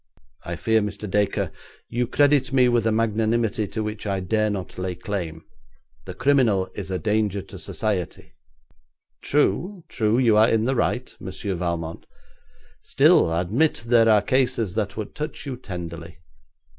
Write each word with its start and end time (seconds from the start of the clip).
'I 0.45 0.55
fear, 0.55 0.81
Mr. 0.81 1.07
Dacre, 1.07 1.51
you 1.87 2.07
credit 2.07 2.51
me 2.51 2.67
with 2.67 2.87
a 2.87 2.91
magnanimity 2.91 3.67
to 3.67 3.83
which 3.83 4.07
I 4.07 4.19
dare 4.19 4.49
not 4.49 4.79
lay 4.79 4.95
claim. 4.95 5.43
The 6.05 6.15
criminal 6.15 6.71
is 6.73 6.89
a 6.89 6.97
danger 6.97 7.43
to 7.43 7.59
society.' 7.59 8.33
'True, 9.21 9.83
true, 9.87 10.17
you 10.17 10.35
are 10.37 10.49
in 10.49 10.65
the 10.65 10.75
right, 10.75 11.15
Monsieur 11.19 11.53
Valmont 11.53 12.07
Still, 12.81 13.31
admit 13.31 13.83
there 13.85 14.09
are 14.09 14.23
cases 14.23 14.73
that 14.73 14.97
would 14.97 15.13
touch 15.13 15.45
you 15.45 15.55
tenderly. 15.55 16.17